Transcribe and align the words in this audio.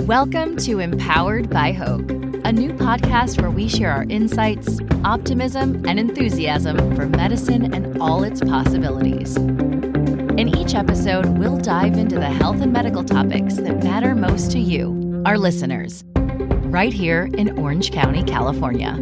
Welcome 0.00 0.56
to 0.58 0.78
Empowered 0.80 1.50
by 1.50 1.72
Hoag, 1.72 2.10
a 2.44 2.50
new 2.50 2.72
podcast 2.72 3.40
where 3.40 3.50
we 3.50 3.68
share 3.68 3.92
our 3.92 4.04
insights, 4.04 4.80
optimism, 5.04 5.84
and 5.86 6.00
enthusiasm 6.00 6.96
for 6.96 7.06
medicine 7.06 7.74
and 7.74 8.00
all 8.00 8.24
its 8.24 8.40
possibilities. 8.40 9.36
In 9.36 10.56
each 10.56 10.74
episode, 10.74 11.26
we'll 11.38 11.58
dive 11.58 11.98
into 11.98 12.16
the 12.16 12.30
health 12.30 12.62
and 12.62 12.72
medical 12.72 13.04
topics 13.04 13.56
that 13.56 13.84
matter 13.84 14.14
most 14.14 14.50
to 14.52 14.58
you, 14.58 15.22
our 15.26 15.36
listeners, 15.36 16.04
right 16.16 16.92
here 16.92 17.28
in 17.34 17.58
Orange 17.58 17.92
County, 17.92 18.24
California. 18.24 18.96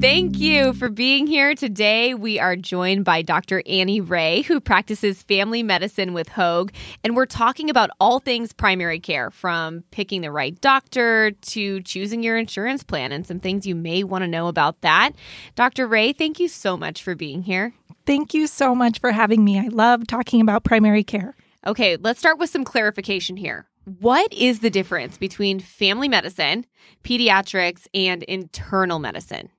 Thank 0.00 0.38
you 0.38 0.74
for 0.74 0.90
being 0.90 1.26
here 1.26 1.56
today. 1.56 2.14
We 2.14 2.38
are 2.38 2.54
joined 2.54 3.04
by 3.04 3.22
Dr. 3.22 3.64
Annie 3.66 4.00
Ray, 4.00 4.42
who 4.42 4.60
practices 4.60 5.24
family 5.24 5.64
medicine 5.64 6.12
with 6.12 6.28
Hoag, 6.28 6.72
and 7.02 7.16
we're 7.16 7.26
talking 7.26 7.68
about 7.68 7.90
all 7.98 8.20
things 8.20 8.52
primary 8.52 9.00
care 9.00 9.32
from 9.32 9.82
picking 9.90 10.20
the 10.20 10.30
right 10.30 10.58
doctor 10.60 11.32
to 11.32 11.80
choosing 11.82 12.22
your 12.22 12.36
insurance 12.36 12.84
plan 12.84 13.10
and 13.10 13.26
some 13.26 13.40
things 13.40 13.66
you 13.66 13.74
may 13.74 14.04
want 14.04 14.22
to 14.22 14.28
know 14.28 14.46
about 14.46 14.82
that. 14.82 15.14
Dr. 15.56 15.88
Ray, 15.88 16.12
thank 16.12 16.38
you 16.38 16.46
so 16.46 16.76
much 16.76 17.02
for 17.02 17.16
being 17.16 17.42
here. 17.42 17.74
Thank 18.06 18.34
you 18.34 18.46
so 18.46 18.76
much 18.76 19.00
for 19.00 19.10
having 19.10 19.44
me. 19.44 19.58
I 19.58 19.66
love 19.66 20.06
talking 20.06 20.40
about 20.40 20.62
primary 20.62 21.02
care. 21.02 21.34
Okay, 21.66 21.96
let's 21.96 22.20
start 22.20 22.38
with 22.38 22.50
some 22.50 22.62
clarification 22.62 23.36
here. 23.36 23.66
What 23.98 24.32
is 24.32 24.60
the 24.60 24.70
difference 24.70 25.18
between 25.18 25.58
family 25.58 26.08
medicine, 26.08 26.66
pediatrics, 27.02 27.88
and 27.92 28.22
internal 28.22 29.00
medicine? 29.00 29.50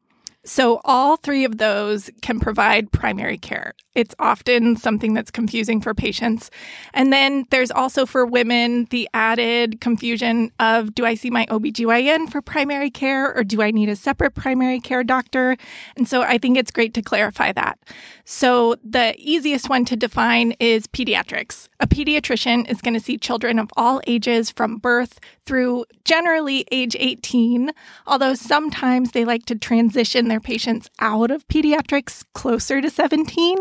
So, 0.45 0.79
all 0.85 1.17
three 1.17 1.43
of 1.43 1.57
those 1.57 2.09
can 2.21 2.39
provide 2.39 2.93
primary 2.93 3.37
care. 3.37 3.73
It's 3.93 4.15
often 4.19 4.77
something 4.77 5.13
that's 5.13 5.31
confusing 5.31 5.81
for 5.81 5.93
patients. 5.93 6.49
And 6.93 7.11
then 7.11 7.45
there's 7.49 7.71
also 7.71 8.05
for 8.05 8.25
women 8.25 8.85
the 8.85 9.09
added 9.13 9.81
confusion 9.81 10.53
of 10.57 10.95
do 10.95 11.05
I 11.05 11.15
see 11.15 11.29
my 11.29 11.45
OBGYN 11.47 12.31
for 12.31 12.41
primary 12.41 12.89
care 12.89 13.35
or 13.35 13.43
do 13.43 13.61
I 13.61 13.71
need 13.71 13.89
a 13.89 13.97
separate 13.97 14.35
primary 14.35 14.79
care 14.79 15.03
doctor? 15.03 15.57
And 15.97 16.07
so 16.07 16.21
I 16.21 16.37
think 16.37 16.57
it's 16.57 16.71
great 16.71 16.93
to 16.93 17.01
clarify 17.01 17.51
that. 17.51 17.77
So 18.23 18.77
the 18.81 19.15
easiest 19.17 19.67
one 19.67 19.83
to 19.85 19.97
define 19.97 20.53
is 20.61 20.87
pediatrics. 20.87 21.67
A 21.81 21.87
pediatrician 21.87 22.69
is 22.69 22.79
going 22.79 22.93
to 22.93 22.99
see 23.01 23.17
children 23.17 23.59
of 23.59 23.69
all 23.75 23.99
ages 24.07 24.49
from 24.49 24.77
birth 24.77 25.19
through 25.45 25.85
generally 26.05 26.65
age 26.71 26.95
18, 26.97 27.71
although 28.07 28.35
sometimes 28.35 29.11
they 29.11 29.25
like 29.25 29.45
to 29.47 29.55
transition 29.55 30.28
their 30.29 30.39
patients 30.39 30.89
out 30.99 31.31
of 31.31 31.47
pediatrics 31.47 32.23
closer 32.33 32.81
to 32.81 32.89
17 32.89 33.57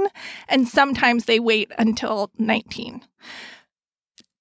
and 0.49 0.69
sometimes 0.69 1.25
they 1.25 1.41
wait 1.41 1.71
until 1.79 2.31
19. 2.39 3.03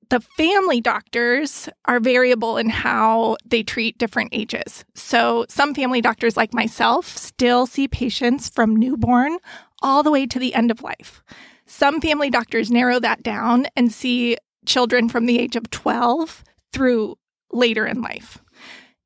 The 0.10 0.22
family 0.22 0.80
doctors 0.80 1.68
are 1.86 2.00
variable 2.00 2.58
in 2.58 2.70
how 2.70 3.36
they 3.46 3.62
treat 3.62 3.98
different 3.98 4.30
ages. 4.32 4.86
So, 4.96 5.46
some 5.50 5.74
family 5.74 6.00
doctors, 6.00 6.38
like 6.38 6.54
myself, 6.54 7.18
still 7.18 7.66
see 7.66 7.90
patients 7.90 8.48
from 8.48 8.74
newborn 8.74 9.38
all 9.82 10.04
the 10.04 10.12
way 10.12 10.26
to 10.26 10.40
the 10.40 10.56
end 10.56 10.72
of 10.72 10.82
life. 10.82 11.22
Some 11.66 12.00
family 12.00 12.30
doctors 12.30 12.72
narrow 12.72 13.00
that 13.02 13.22
down 13.22 13.68
and 13.76 13.92
see 13.92 14.38
children 14.66 15.10
from 15.10 15.26
the 15.26 15.40
age 15.40 15.58
of 15.58 15.70
12 15.72 16.44
through 16.72 17.18
later 17.52 17.86
in 17.86 18.02
life. 18.02 18.40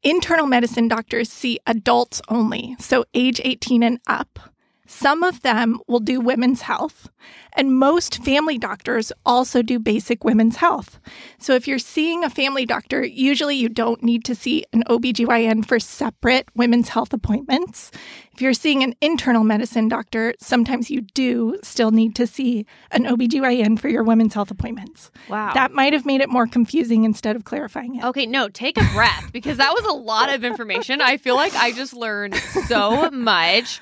Internal 0.03 0.47
medicine 0.47 0.88
doctors 0.88 1.31
see 1.31 1.59
adults 1.67 2.23
only, 2.27 2.75
so 2.80 3.05
age 3.13 3.39
18 3.44 3.83
and 3.83 3.99
up. 4.08 4.50
Some 4.92 5.23
of 5.23 5.42
them 5.42 5.80
will 5.88 6.02
do 6.02 6.20
women's 6.20 6.64
health, 6.64 7.09
and 7.53 7.73
most 7.73 8.22
family 8.25 8.58
doctors 8.58 9.14
also 9.25 9.61
do 9.61 9.80
basic 9.80 10.25
women's 10.25 10.58
health. 10.58 11.00
So 11.39 11.56
if 11.56 11.66
you're 11.66 11.80
seeing 11.80 12.25
a 12.25 12.30
family 12.30 12.66
doctor, 12.66 13.02
usually 13.03 13.56
you 13.56 13.70
don't 13.70 14.03
need 14.03 14.25
to 14.25 14.36
see 14.36 14.66
an 14.73 14.83
OBGYN 14.89 15.66
for 15.66 15.80
separate 15.80 16.50
women's 16.56 16.89
health 16.89 17.14
appointments. 17.14 17.89
If 18.33 18.42
you're 18.42 18.54
seeing 18.54 18.83
an 18.83 18.93
internal 18.99 19.45
medicine 19.45 19.88
doctor, 19.88 20.33
sometimes 20.39 20.92
you 20.92 21.02
do 21.02 21.58
still 21.64 21.92
need 21.92 22.14
to 22.17 22.27
see 22.27 22.65
an 22.92 23.05
OBGYN 23.05 23.80
for 23.80 23.88
your 23.88 24.04
women's 24.04 24.33
health 24.33 24.52
appointments. 24.52 25.10
Wow. 25.30 25.54
That 25.54 25.71
might 25.71 25.94
have 25.94 26.05
made 26.05 26.20
it 26.20 26.30
more 26.30 26.48
confusing 26.48 27.05
instead 27.05 27.38
of 27.38 27.45
clarifying 27.45 27.95
it. 27.95 28.04
Okay, 28.04 28.26
no, 28.26 28.49
take 28.49 28.77
a 28.77 28.88
breath 28.94 29.32
because 29.32 29.55
that 29.58 29.73
was 29.73 29.86
a 29.86 29.94
lot 29.94 30.33
of 30.33 30.44
information. 30.44 30.99
I 30.99 31.15
feel 31.15 31.36
like 31.36 31.55
I 31.55 31.71
just 31.71 31.94
learned 31.94 32.36
so 32.67 33.10
much 33.11 33.80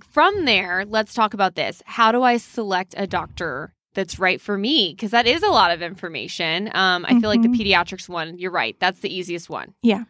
from 0.00 0.44
there, 0.44 0.84
let's 0.86 1.14
talk 1.14 1.34
about 1.34 1.54
this. 1.54 1.82
How 1.86 2.12
do 2.12 2.22
I 2.22 2.36
select 2.36 2.94
a 2.96 3.06
doctor 3.06 3.74
that's 3.94 4.18
right 4.18 4.40
for 4.40 4.56
me? 4.56 4.94
Because 4.94 5.10
that 5.10 5.26
is 5.26 5.42
a 5.42 5.50
lot 5.50 5.70
of 5.70 5.82
information. 5.82 6.68
Um, 6.74 7.04
I 7.04 7.10
mm-hmm. 7.10 7.20
feel 7.20 7.30
like 7.30 7.42
the 7.42 7.48
mm-hmm. 7.48 7.60
pediatrics 7.60 8.08
one, 8.08 8.38
you're 8.38 8.50
right. 8.50 8.76
That's 8.80 9.00
the 9.00 9.14
easiest 9.14 9.50
one. 9.50 9.74
Yeah. 9.82 10.04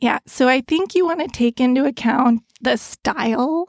Yeah. 0.00 0.18
So 0.26 0.48
I 0.48 0.60
think 0.60 0.94
you 0.94 1.06
want 1.06 1.20
to 1.20 1.28
take 1.28 1.60
into 1.60 1.84
account 1.84 2.42
the 2.60 2.76
style 2.76 3.68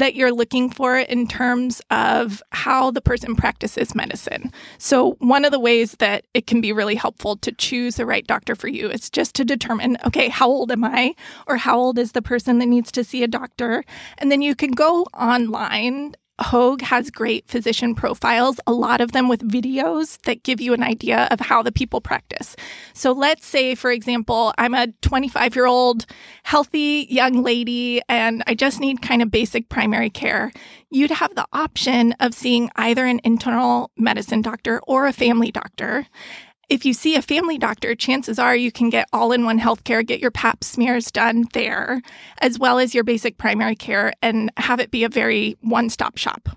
that 0.00 0.14
you're 0.14 0.32
looking 0.32 0.70
for 0.70 0.98
in 0.98 1.28
terms 1.28 1.80
of 1.90 2.42
how 2.52 2.90
the 2.90 3.00
person 3.00 3.36
practices 3.36 3.94
medicine. 3.94 4.50
So, 4.78 5.12
one 5.18 5.44
of 5.44 5.52
the 5.52 5.60
ways 5.60 5.92
that 5.98 6.24
it 6.34 6.46
can 6.46 6.60
be 6.60 6.72
really 6.72 6.94
helpful 6.94 7.36
to 7.36 7.52
choose 7.52 7.96
the 7.96 8.06
right 8.06 8.26
doctor 8.26 8.56
for 8.56 8.68
you 8.68 8.88
is 8.88 9.10
just 9.10 9.34
to 9.36 9.44
determine 9.44 9.96
okay, 10.06 10.28
how 10.28 10.48
old 10.48 10.72
am 10.72 10.84
I? 10.84 11.14
Or 11.46 11.56
how 11.56 11.78
old 11.78 11.98
is 11.98 12.12
the 12.12 12.22
person 12.22 12.58
that 12.58 12.66
needs 12.66 12.90
to 12.92 13.04
see 13.04 13.22
a 13.22 13.28
doctor? 13.28 13.84
And 14.18 14.32
then 14.32 14.42
you 14.42 14.54
can 14.56 14.72
go 14.72 15.02
online 15.14 16.14
Hoag 16.40 16.82
has 16.82 17.10
great 17.10 17.46
physician 17.48 17.94
profiles, 17.94 18.60
a 18.66 18.72
lot 18.72 19.00
of 19.00 19.12
them 19.12 19.28
with 19.28 19.46
videos 19.46 20.20
that 20.22 20.42
give 20.42 20.60
you 20.60 20.72
an 20.72 20.82
idea 20.82 21.28
of 21.30 21.40
how 21.40 21.62
the 21.62 21.72
people 21.72 22.00
practice. 22.00 22.56
So 22.94 23.12
let's 23.12 23.46
say, 23.46 23.74
for 23.74 23.90
example, 23.90 24.52
I'm 24.58 24.74
a 24.74 24.88
25 25.02 25.54
year 25.54 25.66
old 25.66 26.06
healthy 26.42 27.06
young 27.10 27.42
lady 27.42 28.00
and 28.08 28.42
I 28.46 28.54
just 28.54 28.80
need 28.80 29.02
kind 29.02 29.22
of 29.22 29.30
basic 29.30 29.68
primary 29.68 30.10
care. 30.10 30.52
You'd 30.90 31.10
have 31.10 31.34
the 31.34 31.46
option 31.52 32.14
of 32.20 32.34
seeing 32.34 32.70
either 32.76 33.06
an 33.06 33.20
internal 33.22 33.90
medicine 33.96 34.42
doctor 34.42 34.80
or 34.86 35.06
a 35.06 35.12
family 35.12 35.50
doctor 35.50 36.06
if 36.70 36.84
you 36.84 36.94
see 36.94 37.16
a 37.16 37.22
family 37.22 37.58
doctor, 37.58 37.96
chances 37.96 38.38
are 38.38 38.54
you 38.54 38.70
can 38.70 38.90
get 38.90 39.08
all 39.12 39.32
in 39.32 39.44
one 39.44 39.58
healthcare, 39.58 40.06
get 40.06 40.20
your 40.20 40.30
pap 40.30 40.62
smears 40.62 41.10
done 41.10 41.44
there, 41.52 42.00
as 42.38 42.58
well 42.58 42.78
as 42.78 42.94
your 42.94 43.02
basic 43.02 43.36
primary 43.36 43.74
care, 43.74 44.12
and 44.22 44.52
have 44.56 44.78
it 44.78 44.92
be 44.92 45.02
a 45.02 45.08
very 45.08 45.56
one 45.60 45.90
stop 45.90 46.16
shop. 46.16 46.48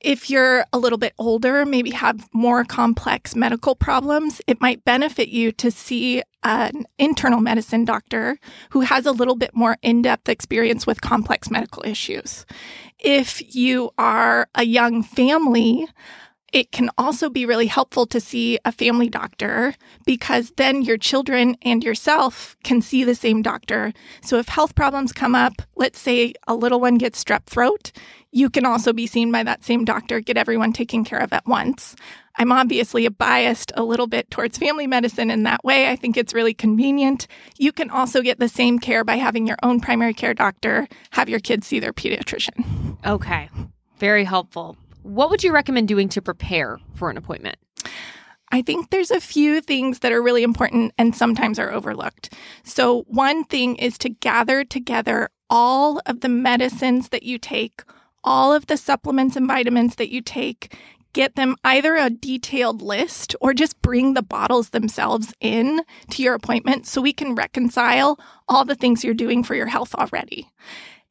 If 0.00 0.28
you're 0.28 0.66
a 0.72 0.78
little 0.78 0.98
bit 0.98 1.12
older, 1.16 1.64
maybe 1.64 1.90
have 1.90 2.28
more 2.32 2.64
complex 2.64 3.36
medical 3.36 3.76
problems, 3.76 4.42
it 4.48 4.60
might 4.60 4.84
benefit 4.84 5.28
you 5.28 5.52
to 5.52 5.70
see 5.70 6.24
an 6.42 6.84
internal 6.98 7.40
medicine 7.40 7.84
doctor 7.84 8.36
who 8.70 8.80
has 8.80 9.06
a 9.06 9.12
little 9.12 9.36
bit 9.36 9.54
more 9.54 9.76
in 9.82 10.02
depth 10.02 10.28
experience 10.28 10.88
with 10.88 11.00
complex 11.00 11.52
medical 11.52 11.84
issues. 11.86 12.44
If 12.98 13.54
you 13.54 13.92
are 13.96 14.48
a 14.56 14.64
young 14.64 15.04
family, 15.04 15.86
it 16.52 16.70
can 16.70 16.90
also 16.98 17.30
be 17.30 17.46
really 17.46 17.66
helpful 17.66 18.06
to 18.06 18.20
see 18.20 18.58
a 18.64 18.72
family 18.72 19.08
doctor 19.08 19.74
because 20.04 20.52
then 20.56 20.82
your 20.82 20.98
children 20.98 21.56
and 21.62 21.82
yourself 21.82 22.56
can 22.62 22.82
see 22.82 23.04
the 23.04 23.14
same 23.14 23.40
doctor. 23.40 23.92
So 24.22 24.38
if 24.38 24.48
health 24.48 24.74
problems 24.74 25.12
come 25.12 25.34
up, 25.34 25.62
let's 25.76 25.98
say 25.98 26.34
a 26.46 26.54
little 26.54 26.80
one 26.80 26.96
gets 26.98 27.22
strep 27.22 27.46
throat, 27.46 27.90
you 28.32 28.50
can 28.50 28.66
also 28.66 28.92
be 28.92 29.06
seen 29.06 29.32
by 29.32 29.42
that 29.42 29.64
same 29.64 29.84
doctor, 29.84 30.20
get 30.20 30.36
everyone 30.36 30.72
taken 30.72 31.04
care 31.04 31.18
of 31.18 31.32
at 31.32 31.46
once. 31.46 31.96
I'm 32.36 32.52
obviously 32.52 33.06
biased 33.08 33.72
a 33.74 33.84
little 33.84 34.06
bit 34.06 34.30
towards 34.30 34.56
family 34.56 34.86
medicine 34.86 35.30
in 35.30 35.42
that 35.42 35.64
way. 35.64 35.88
I 35.88 35.96
think 35.96 36.16
it's 36.16 36.32
really 36.32 36.54
convenient. 36.54 37.26
You 37.58 37.72
can 37.72 37.90
also 37.90 38.22
get 38.22 38.38
the 38.38 38.48
same 38.48 38.78
care 38.78 39.04
by 39.04 39.16
having 39.16 39.46
your 39.46 39.58
own 39.62 39.80
primary 39.80 40.14
care 40.14 40.32
doctor 40.32 40.88
have 41.10 41.28
your 41.28 41.40
kids 41.40 41.66
see 41.66 41.78
their 41.78 41.92
pediatrician. 41.92 42.96
Okay. 43.04 43.50
Very 43.98 44.24
helpful. 44.24 44.76
What 45.02 45.30
would 45.30 45.42
you 45.42 45.52
recommend 45.52 45.88
doing 45.88 46.08
to 46.10 46.22
prepare 46.22 46.78
for 46.94 47.10
an 47.10 47.16
appointment? 47.16 47.56
I 48.52 48.62
think 48.62 48.90
there's 48.90 49.10
a 49.10 49.20
few 49.20 49.60
things 49.60 50.00
that 50.00 50.12
are 50.12 50.22
really 50.22 50.42
important 50.42 50.92
and 50.98 51.16
sometimes 51.16 51.58
are 51.58 51.72
overlooked. 51.72 52.34
So, 52.64 53.02
one 53.08 53.44
thing 53.44 53.76
is 53.76 53.96
to 53.98 54.10
gather 54.10 54.62
together 54.62 55.30
all 55.48 56.00
of 56.06 56.20
the 56.20 56.28
medicines 56.28 57.08
that 57.08 57.22
you 57.22 57.38
take, 57.38 57.82
all 58.22 58.52
of 58.52 58.66
the 58.66 58.76
supplements 58.76 59.36
and 59.36 59.48
vitamins 59.48 59.96
that 59.96 60.10
you 60.10 60.20
take, 60.20 60.76
get 61.12 61.34
them 61.34 61.56
either 61.64 61.96
a 61.96 62.10
detailed 62.10 62.82
list 62.82 63.34
or 63.40 63.52
just 63.54 63.80
bring 63.82 64.14
the 64.14 64.22
bottles 64.22 64.70
themselves 64.70 65.34
in 65.40 65.82
to 66.10 66.22
your 66.22 66.34
appointment 66.34 66.86
so 66.86 67.00
we 67.00 67.12
can 67.12 67.34
reconcile 67.34 68.18
all 68.48 68.64
the 68.64 68.74
things 68.74 69.02
you're 69.02 69.14
doing 69.14 69.42
for 69.42 69.54
your 69.54 69.66
health 69.66 69.94
already. 69.94 70.50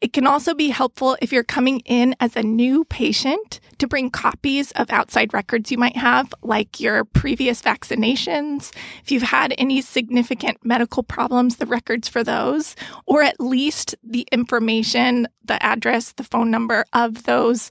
It 0.01 0.13
can 0.13 0.25
also 0.25 0.55
be 0.55 0.69
helpful 0.69 1.15
if 1.21 1.31
you're 1.31 1.43
coming 1.43 1.81
in 1.81 2.15
as 2.19 2.35
a 2.35 2.41
new 2.41 2.83
patient 2.85 3.59
to 3.77 3.87
bring 3.87 4.09
copies 4.09 4.71
of 4.71 4.89
outside 4.89 5.31
records 5.31 5.71
you 5.71 5.77
might 5.77 5.95
have, 5.95 6.33
like 6.41 6.79
your 6.79 7.05
previous 7.05 7.61
vaccinations, 7.61 8.75
if 9.03 9.11
you've 9.11 9.21
had 9.21 9.53
any 9.59 9.79
significant 9.79 10.57
medical 10.65 11.03
problems, 11.03 11.57
the 11.57 11.67
records 11.67 12.07
for 12.07 12.23
those, 12.23 12.75
or 13.05 13.21
at 13.21 13.39
least 13.39 13.93
the 14.03 14.27
information, 14.31 15.27
the 15.45 15.63
address, 15.63 16.13
the 16.13 16.23
phone 16.23 16.49
number 16.49 16.83
of 16.93 17.23
those 17.23 17.69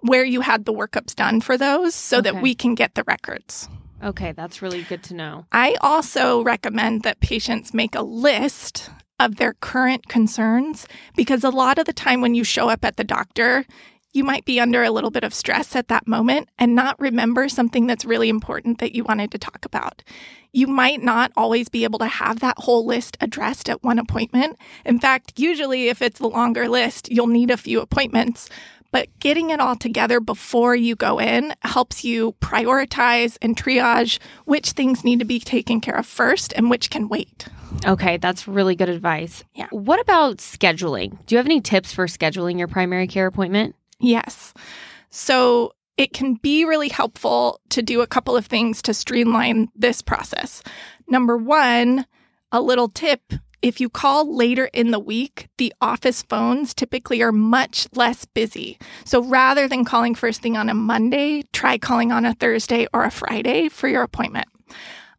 where 0.00 0.24
you 0.24 0.40
had 0.40 0.64
the 0.64 0.72
workups 0.72 1.14
done 1.14 1.40
for 1.40 1.56
those 1.56 1.94
so 1.94 2.18
okay. 2.18 2.30
that 2.30 2.42
we 2.42 2.56
can 2.56 2.74
get 2.74 2.96
the 2.96 3.04
records. 3.04 3.68
Okay, 4.02 4.32
that's 4.32 4.62
really 4.62 4.82
good 4.82 5.02
to 5.04 5.14
know. 5.14 5.46
I 5.50 5.76
also 5.80 6.42
recommend 6.42 7.02
that 7.02 7.20
patients 7.20 7.74
make 7.74 7.94
a 7.94 8.02
list 8.02 8.90
of 9.18 9.36
their 9.36 9.54
current 9.54 10.08
concerns 10.08 10.86
because 11.16 11.44
a 11.44 11.50
lot 11.50 11.78
of 11.78 11.86
the 11.86 11.92
time 11.92 12.20
when 12.20 12.34
you 12.34 12.44
show 12.44 12.68
up 12.68 12.84
at 12.84 12.96
the 12.96 13.04
doctor, 13.04 13.64
you 14.12 14.24
might 14.24 14.44
be 14.44 14.58
under 14.58 14.82
a 14.82 14.90
little 14.90 15.10
bit 15.10 15.24
of 15.24 15.34
stress 15.34 15.76
at 15.76 15.88
that 15.88 16.06
moment 16.06 16.48
and 16.58 16.74
not 16.74 16.98
remember 16.98 17.48
something 17.48 17.86
that's 17.86 18.04
really 18.04 18.28
important 18.28 18.78
that 18.78 18.94
you 18.94 19.04
wanted 19.04 19.30
to 19.30 19.38
talk 19.38 19.64
about. 19.64 20.02
You 20.52 20.66
might 20.66 21.02
not 21.02 21.30
always 21.36 21.68
be 21.68 21.84
able 21.84 21.98
to 21.98 22.06
have 22.06 22.40
that 22.40 22.58
whole 22.58 22.86
list 22.86 23.18
addressed 23.20 23.68
at 23.68 23.84
one 23.84 23.98
appointment. 23.98 24.56
In 24.86 24.98
fact, 24.98 25.34
usually 25.36 25.88
if 25.88 26.00
it's 26.00 26.20
a 26.20 26.26
longer 26.26 26.68
list, 26.68 27.10
you'll 27.10 27.26
need 27.26 27.50
a 27.50 27.56
few 27.56 27.80
appointments. 27.80 28.48
But 28.90 29.08
getting 29.20 29.50
it 29.50 29.60
all 29.60 29.76
together 29.76 30.18
before 30.20 30.74
you 30.74 30.96
go 30.96 31.20
in 31.20 31.54
helps 31.62 32.04
you 32.04 32.32
prioritize 32.40 33.36
and 33.42 33.56
triage 33.56 34.18
which 34.44 34.72
things 34.72 35.04
need 35.04 35.18
to 35.18 35.24
be 35.24 35.40
taken 35.40 35.80
care 35.80 35.96
of 35.96 36.06
first 36.06 36.52
and 36.56 36.70
which 36.70 36.90
can 36.90 37.08
wait. 37.08 37.46
Okay, 37.86 38.16
that's 38.16 38.48
really 38.48 38.74
good 38.74 38.88
advice. 38.88 39.44
Yeah. 39.54 39.68
What 39.70 40.00
about 40.00 40.38
scheduling? 40.38 41.18
Do 41.26 41.34
you 41.34 41.36
have 41.36 41.46
any 41.46 41.60
tips 41.60 41.92
for 41.92 42.06
scheduling 42.06 42.58
your 42.58 42.68
primary 42.68 43.06
care 43.06 43.26
appointment? 43.26 43.76
Yes. 44.00 44.54
So 45.10 45.74
it 45.98 46.12
can 46.12 46.34
be 46.34 46.64
really 46.64 46.88
helpful 46.88 47.60
to 47.70 47.82
do 47.82 48.00
a 48.00 48.06
couple 48.06 48.36
of 48.36 48.46
things 48.46 48.80
to 48.82 48.94
streamline 48.94 49.68
this 49.74 50.00
process. 50.00 50.62
Number 51.08 51.36
one, 51.36 52.06
a 52.52 52.62
little 52.62 52.88
tip 52.88 53.20
if 53.62 53.80
you 53.80 53.88
call 53.88 54.34
later 54.34 54.70
in 54.72 54.90
the 54.90 54.98
week, 54.98 55.48
the 55.58 55.72
office 55.80 56.22
phones 56.22 56.74
typically 56.74 57.22
are 57.22 57.32
much 57.32 57.88
less 57.94 58.24
busy. 58.24 58.78
So 59.04 59.22
rather 59.22 59.66
than 59.66 59.84
calling 59.84 60.14
first 60.14 60.42
thing 60.42 60.56
on 60.56 60.68
a 60.68 60.74
Monday, 60.74 61.42
try 61.52 61.78
calling 61.78 62.12
on 62.12 62.24
a 62.24 62.34
Thursday 62.34 62.86
or 62.92 63.04
a 63.04 63.10
Friday 63.10 63.68
for 63.68 63.88
your 63.88 64.02
appointment. 64.02 64.46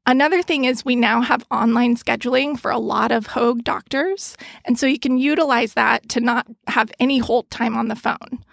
Another 0.06 0.42
thing 0.42 0.66
is 0.66 0.84
we 0.84 0.96
now 0.96 1.22
have 1.22 1.46
online 1.52 1.96
scheduling 1.96 2.58
for 2.58 2.72
a 2.72 2.80
lot 2.80 3.12
of 3.12 3.28
Hoag 3.28 3.64
doctors. 3.64 4.38
And 4.66 4.80
so 4.80 4.88
you 4.88 4.98
can 4.98 5.18
utilize 5.18 5.74
that 5.74 6.10
to 6.10 6.20
not 6.20 6.48
have 6.68 6.92
any 7.00 7.20
hold 7.20 7.50
time 7.52 7.76
on 7.76 7.90
the 7.90 7.96
phone. 7.96 8.44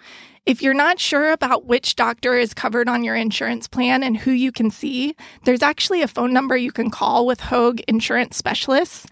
If 0.47 0.61
you're 0.61 0.73
not 0.73 0.97
sure 0.97 1.33
about 1.33 1.65
which 1.65 1.97
doctor 1.97 2.33
is 2.33 2.53
covered 2.53 2.87
on 2.87 3.03
your 3.03 3.15
insurance 3.15 3.67
plan 3.67 4.01
and 4.01 4.15
who 4.15 4.31
you 4.31 4.53
can 4.53 4.71
see, 4.71 5.13
there's 5.43 5.61
actually 5.61 6.01
a 6.01 6.07
phone 6.07 6.31
number 6.31 6.55
you 6.55 6.71
can 6.71 6.89
call 6.89 7.25
with 7.25 7.41
Hoag 7.41 7.81
Insurance 7.81 8.37
Specialists. 8.37 9.07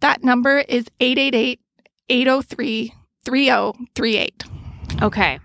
That 0.00 0.24
number 0.24 0.58
is 0.58 0.86
888 1.00 1.60
803 2.08 2.94
3038. 3.24 4.44
Okay. 5.02 5.38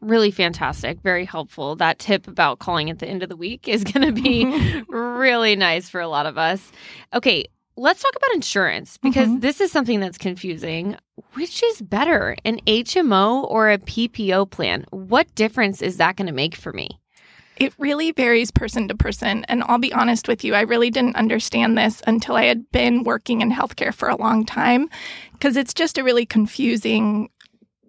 Really 0.00 0.30
fantastic. 0.30 1.00
Very 1.02 1.24
helpful. 1.24 1.74
That 1.76 1.98
tip 1.98 2.28
about 2.28 2.58
calling 2.60 2.88
at 2.88 3.00
the 3.00 3.06
end 3.08 3.22
of 3.22 3.28
the 3.28 3.36
week 3.36 3.66
is 3.68 3.84
going 3.84 4.06
to 4.14 4.22
be 4.22 4.44
really 4.88 5.56
nice 5.56 5.88
for 5.88 6.00
a 6.00 6.08
lot 6.08 6.26
of 6.26 6.38
us. 6.38 6.70
Okay. 7.14 7.44
Let's 7.76 8.02
talk 8.02 8.14
about 8.16 8.34
insurance 8.34 8.98
because 8.98 9.28
Mhm. 9.28 9.40
this 9.40 9.60
is 9.60 9.70
something 9.70 10.00
that's 10.00 10.18
confusing. 10.18 10.96
Which 11.34 11.62
is 11.62 11.80
better, 11.80 12.34
an 12.44 12.58
HMO 12.66 13.44
or 13.48 13.70
a 13.70 13.78
PPO 13.78 14.46
plan? 14.50 14.84
What 14.90 15.32
difference 15.36 15.80
is 15.80 15.96
that 15.98 16.16
going 16.16 16.26
to 16.26 16.32
make 16.32 16.56
for 16.56 16.72
me? 16.72 16.88
It 17.58 17.74
really 17.78 18.12
varies 18.12 18.50
person 18.50 18.88
to 18.88 18.94
person. 18.94 19.44
And 19.44 19.64
I'll 19.64 19.78
be 19.78 19.92
honest 19.92 20.28
with 20.28 20.44
you, 20.44 20.54
I 20.54 20.60
really 20.62 20.90
didn't 20.90 21.16
understand 21.16 21.76
this 21.76 22.02
until 22.06 22.36
I 22.36 22.44
had 22.44 22.70
been 22.70 23.02
working 23.02 23.40
in 23.40 23.50
healthcare 23.50 23.92
for 23.92 24.08
a 24.08 24.16
long 24.16 24.46
time 24.46 24.88
because 25.32 25.56
it's 25.56 25.74
just 25.74 25.98
a 25.98 26.04
really 26.04 26.24
confusing 26.24 27.30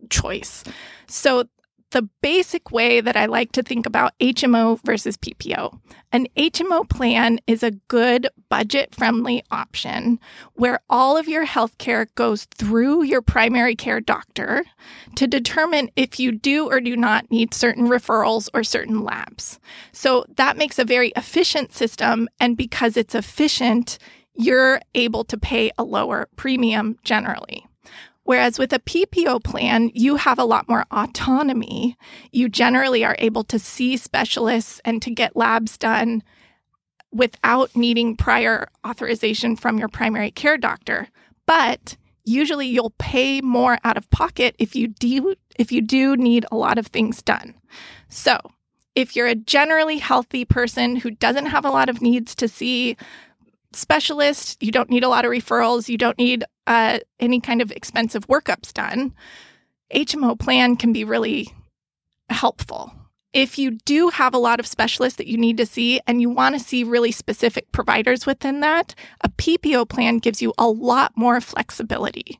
choice. 0.09 0.63
So, 1.07 1.45
the 1.91 2.09
basic 2.21 2.71
way 2.71 3.01
that 3.01 3.15
I 3.15 3.25
like 3.25 3.51
to 3.53 3.63
think 3.63 3.85
about 3.85 4.17
HMO 4.19 4.79
versus 4.83 5.17
PPO 5.17 5.79
an 6.11 6.27
HMO 6.35 6.89
plan 6.89 7.39
is 7.45 7.61
a 7.61 7.71
good 7.71 8.27
budget 8.49 8.95
friendly 8.95 9.43
option 9.51 10.19
where 10.53 10.79
all 10.89 11.17
of 11.17 11.27
your 11.27 11.45
healthcare 11.45 12.07
goes 12.15 12.45
through 12.45 13.03
your 13.03 13.21
primary 13.21 13.75
care 13.75 14.01
doctor 14.01 14.65
to 15.15 15.27
determine 15.27 15.91
if 15.95 16.19
you 16.19 16.31
do 16.31 16.67
or 16.67 16.81
do 16.81 16.97
not 16.97 17.29
need 17.29 17.53
certain 17.53 17.87
referrals 17.87 18.49
or 18.53 18.63
certain 18.63 19.03
labs. 19.03 19.59
So 19.91 20.25
that 20.37 20.57
makes 20.57 20.79
a 20.79 20.85
very 20.85 21.09
efficient 21.15 21.73
system. 21.73 22.27
And 22.39 22.57
because 22.57 22.97
it's 22.97 23.13
efficient, 23.13 23.99
you're 24.33 24.79
able 24.95 25.23
to 25.25 25.37
pay 25.37 25.69
a 25.77 25.83
lower 25.83 26.27
premium 26.35 26.97
generally. 27.03 27.68
Whereas 28.29 28.59
with 28.59 28.71
a 28.73 28.77
PPO 28.77 29.43
plan, 29.43 29.89
you 29.95 30.17
have 30.17 30.37
a 30.37 30.45
lot 30.45 30.69
more 30.69 30.85
autonomy. 30.91 31.97
You 32.31 32.47
generally 32.47 33.03
are 33.03 33.15
able 33.17 33.43
to 33.45 33.57
see 33.57 33.97
specialists 33.97 34.79
and 34.85 35.01
to 35.01 35.09
get 35.09 35.35
labs 35.35 35.79
done 35.79 36.21
without 37.11 37.75
needing 37.75 38.15
prior 38.15 38.69
authorization 38.85 39.55
from 39.55 39.79
your 39.79 39.87
primary 39.87 40.29
care 40.29 40.59
doctor. 40.59 41.07
But 41.47 41.97
usually 42.23 42.67
you'll 42.67 42.93
pay 42.99 43.41
more 43.41 43.79
out 43.83 43.97
of 43.97 44.07
pocket 44.11 44.55
if 44.59 44.75
you 44.75 44.89
do 44.89 45.33
if 45.57 45.71
you 45.71 45.81
do 45.81 46.15
need 46.15 46.45
a 46.51 46.55
lot 46.55 46.77
of 46.77 46.85
things 46.85 47.23
done. 47.23 47.55
So, 48.09 48.37
if 48.93 49.15
you're 49.15 49.25
a 49.25 49.33
generally 49.33 49.97
healthy 49.97 50.45
person 50.45 50.97
who 50.97 51.09
doesn't 51.09 51.47
have 51.47 51.65
a 51.65 51.71
lot 51.71 51.89
of 51.89 51.99
needs 51.99 52.35
to 52.35 52.47
see 52.47 52.95
specialists, 53.73 54.57
you 54.59 54.71
don't 54.71 54.89
need 54.89 55.03
a 55.03 55.09
lot 55.09 55.25
of 55.25 55.31
referrals, 55.31 55.89
you 55.89 55.97
don't 55.97 56.17
need 56.17 56.43
uh, 56.67 56.99
any 57.19 57.39
kind 57.39 57.61
of 57.61 57.71
expensive 57.71 58.27
workups 58.27 58.73
done, 58.73 59.13
HMO 59.93 60.39
plan 60.39 60.75
can 60.75 60.93
be 60.93 61.03
really 61.03 61.53
helpful. 62.29 62.93
If 63.33 63.59
you 63.59 63.71
do 63.85 64.09
have 64.09 64.33
a 64.33 64.39
lot 64.39 64.59
of 64.59 64.65
specialists 64.65 65.17
that 65.17 65.27
you 65.27 65.37
need 65.37 65.57
to 65.57 65.65
see 65.65 65.99
and 66.07 66.19
you 66.19 66.29
want 66.29 66.55
to 66.55 66.59
see 66.59 66.83
really 66.83 67.11
specific 67.11 67.71
providers 67.71 68.25
within 68.25 68.59
that, 68.61 68.95
a 69.21 69.29
PPO 69.29 69.87
plan 69.87 70.17
gives 70.17 70.41
you 70.41 70.53
a 70.57 70.67
lot 70.67 71.11
more 71.15 71.39
flexibility. 71.39 72.39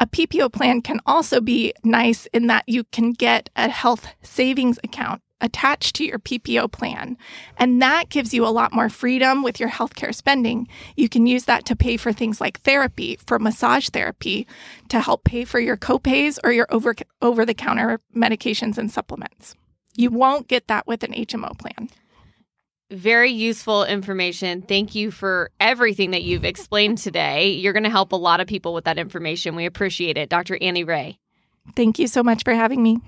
A 0.00 0.06
PPO 0.06 0.52
plan 0.52 0.82
can 0.82 1.00
also 1.06 1.40
be 1.40 1.72
nice 1.84 2.26
in 2.26 2.46
that 2.48 2.64
you 2.66 2.84
can 2.84 3.12
get 3.12 3.48
a 3.56 3.68
health 3.68 4.06
savings 4.22 4.78
account 4.84 5.22
attached 5.42 5.94
to 5.96 6.04
your 6.04 6.18
PPO 6.18 6.72
plan. 6.72 7.18
And 7.58 7.82
that 7.82 8.08
gives 8.08 8.32
you 8.32 8.46
a 8.46 8.48
lot 8.48 8.72
more 8.72 8.88
freedom 8.88 9.42
with 9.42 9.60
your 9.60 9.68
healthcare 9.68 10.14
spending. 10.14 10.68
You 10.96 11.08
can 11.08 11.26
use 11.26 11.44
that 11.44 11.66
to 11.66 11.76
pay 11.76 11.96
for 11.96 12.12
things 12.12 12.40
like 12.40 12.60
therapy, 12.60 13.18
for 13.26 13.38
massage 13.38 13.88
therapy, 13.88 14.46
to 14.88 15.00
help 15.00 15.24
pay 15.24 15.44
for 15.44 15.60
your 15.60 15.76
copays 15.76 16.38
or 16.42 16.52
your 16.52 16.66
over 16.70 16.94
over 17.20 17.44
the 17.44 17.54
counter 17.54 18.00
medications 18.16 18.78
and 18.78 18.90
supplements. 18.90 19.54
You 19.94 20.10
won't 20.10 20.48
get 20.48 20.68
that 20.68 20.86
with 20.86 21.02
an 21.02 21.12
HMO 21.12 21.58
plan. 21.58 21.90
Very 22.90 23.30
useful 23.30 23.84
information. 23.84 24.60
Thank 24.60 24.94
you 24.94 25.10
for 25.10 25.50
everything 25.58 26.10
that 26.10 26.24
you've 26.24 26.44
explained 26.44 26.98
today. 26.98 27.50
You're 27.52 27.72
going 27.72 27.84
to 27.84 27.90
help 27.90 28.12
a 28.12 28.16
lot 28.16 28.40
of 28.40 28.46
people 28.46 28.74
with 28.74 28.84
that 28.84 28.98
information. 28.98 29.56
We 29.56 29.64
appreciate 29.64 30.18
it. 30.18 30.28
Dr. 30.28 30.58
Annie 30.60 30.84
Ray. 30.84 31.18
Thank 31.74 31.98
you 31.98 32.06
so 32.06 32.22
much 32.22 32.44
for 32.44 32.52
having 32.52 32.82
me. 32.82 32.98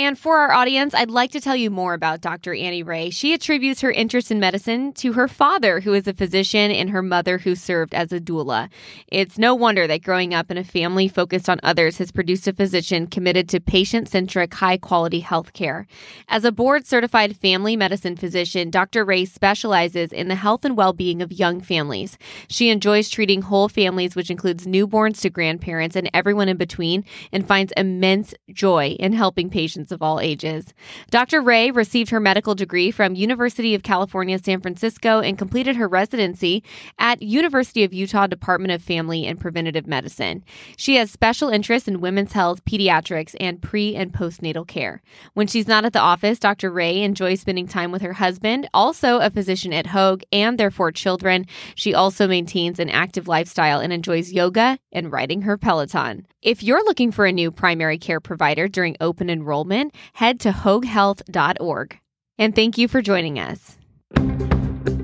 And 0.00 0.16
for 0.16 0.36
our 0.38 0.52
audience, 0.52 0.94
I'd 0.94 1.10
like 1.10 1.32
to 1.32 1.40
tell 1.40 1.56
you 1.56 1.70
more 1.70 1.92
about 1.92 2.20
Dr. 2.20 2.54
Annie 2.54 2.84
Ray. 2.84 3.10
She 3.10 3.34
attributes 3.34 3.80
her 3.80 3.90
interest 3.90 4.30
in 4.30 4.38
medicine 4.38 4.92
to 4.92 5.14
her 5.14 5.26
father, 5.26 5.80
who 5.80 5.92
is 5.92 6.06
a 6.06 6.14
physician, 6.14 6.70
and 6.70 6.90
her 6.90 7.02
mother, 7.02 7.38
who 7.38 7.56
served 7.56 7.92
as 7.92 8.12
a 8.12 8.20
doula. 8.20 8.68
It's 9.08 9.38
no 9.38 9.56
wonder 9.56 9.88
that 9.88 10.04
growing 10.04 10.32
up 10.32 10.52
in 10.52 10.56
a 10.56 10.62
family 10.62 11.08
focused 11.08 11.48
on 11.48 11.58
others 11.64 11.98
has 11.98 12.12
produced 12.12 12.46
a 12.46 12.52
physician 12.52 13.08
committed 13.08 13.48
to 13.48 13.58
patient 13.58 14.08
centric, 14.08 14.54
high 14.54 14.76
quality 14.76 15.18
health 15.18 15.52
care. 15.52 15.88
As 16.28 16.44
a 16.44 16.52
board 16.52 16.86
certified 16.86 17.36
family 17.36 17.74
medicine 17.74 18.14
physician, 18.14 18.70
Dr. 18.70 19.04
Ray 19.04 19.24
specializes 19.24 20.12
in 20.12 20.28
the 20.28 20.36
health 20.36 20.64
and 20.64 20.76
well 20.76 20.92
being 20.92 21.20
of 21.20 21.32
young 21.32 21.60
families. 21.60 22.16
She 22.46 22.68
enjoys 22.68 23.08
treating 23.08 23.42
whole 23.42 23.68
families, 23.68 24.14
which 24.14 24.30
includes 24.30 24.64
newborns 24.64 25.20
to 25.22 25.30
grandparents 25.30 25.96
and 25.96 26.08
everyone 26.14 26.48
in 26.48 26.56
between, 26.56 27.04
and 27.32 27.48
finds 27.48 27.72
immense 27.76 28.32
joy 28.52 28.90
in 29.00 29.12
helping 29.12 29.50
patients 29.50 29.87
of 29.92 30.02
all 30.02 30.20
ages. 30.20 30.74
Dr. 31.10 31.40
Ray 31.40 31.70
received 31.70 32.10
her 32.10 32.20
medical 32.20 32.54
degree 32.54 32.90
from 32.90 33.14
University 33.14 33.74
of 33.74 33.82
California, 33.82 34.38
San 34.38 34.60
Francisco 34.60 35.20
and 35.20 35.38
completed 35.38 35.76
her 35.76 35.88
residency 35.88 36.62
at 36.98 37.22
University 37.22 37.84
of 37.84 37.92
Utah 37.92 38.26
Department 38.26 38.72
of 38.72 38.82
Family 38.82 39.26
and 39.26 39.40
Preventative 39.40 39.86
Medicine. 39.86 40.44
She 40.76 40.96
has 40.96 41.10
special 41.10 41.48
interests 41.48 41.88
in 41.88 42.00
women's 42.00 42.32
health, 42.32 42.64
pediatrics, 42.64 43.34
and 43.40 43.60
pre 43.62 43.94
and 43.94 44.12
postnatal 44.12 44.66
care. 44.66 45.02
When 45.34 45.46
she's 45.46 45.68
not 45.68 45.84
at 45.84 45.92
the 45.92 46.00
office, 46.00 46.38
Dr. 46.38 46.70
Ray 46.70 47.02
enjoys 47.02 47.40
spending 47.40 47.68
time 47.68 47.92
with 47.92 48.02
her 48.02 48.14
husband, 48.14 48.68
also 48.74 49.18
a 49.18 49.30
physician 49.30 49.72
at 49.72 49.88
Hoag, 49.88 50.22
and 50.32 50.58
their 50.58 50.70
four 50.70 50.92
children. 50.92 51.46
She 51.74 51.94
also 51.94 52.26
maintains 52.26 52.78
an 52.78 52.90
active 52.90 53.28
lifestyle 53.28 53.80
and 53.80 53.92
enjoys 53.92 54.32
yoga 54.32 54.78
and 54.92 55.12
riding 55.12 55.42
her 55.42 55.56
Peloton. 55.56 56.26
If 56.40 56.62
you're 56.62 56.84
looking 56.84 57.10
for 57.10 57.26
a 57.26 57.32
new 57.32 57.50
primary 57.50 57.98
care 57.98 58.20
provider 58.20 58.68
during 58.68 58.96
open 59.00 59.28
enrollment, 59.28 59.77
head 60.14 60.40
to 60.40 60.50
hoaghealth.org. 60.50 61.98
And 62.38 62.54
thank 62.54 62.78
you 62.78 62.88
for 62.88 63.02
joining 63.02 63.38
us. 63.38 63.76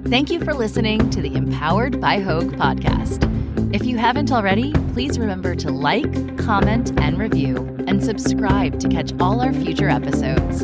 Thank 0.07 0.31
you 0.31 0.39
for 0.45 0.55
listening 0.55 1.11
to 1.11 1.21
the 1.21 1.35
Empowered 1.35 2.01
by 2.01 2.21
Hoag 2.21 2.53
podcast. 2.53 3.31
If 3.75 3.85
you 3.85 3.97
haven't 3.97 4.31
already, 4.31 4.73
please 4.93 5.19
remember 5.19 5.55
to 5.57 5.71
like, 5.71 6.39
comment, 6.39 6.93
and 7.01 7.19
review, 7.19 7.57
and 7.89 8.05
subscribe 8.05 8.79
to 8.81 8.89
catch 8.89 9.13
all 9.19 9.41
our 9.41 9.53
future 9.53 9.89
episodes. 9.89 10.63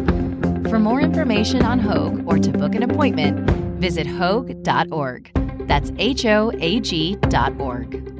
For 0.71 0.79
more 0.79 1.01
information 1.01 1.63
on 1.65 1.81
Hoag 1.81 2.25
or 2.27 2.39
to 2.39 2.51
book 2.53 2.77
an 2.77 2.85
appointment, 2.85 3.51
visit 3.81 4.07
hoag.org. 4.07 5.33
That's 5.67 5.93
H 5.99 6.25
O 6.27 6.53
A 6.61 6.81
G 6.81 7.17
dot 7.29 7.59
org. 7.61 8.20